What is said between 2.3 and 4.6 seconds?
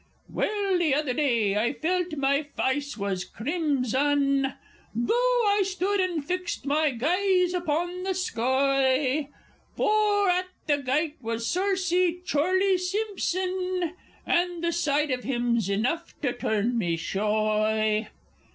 fice was crimson,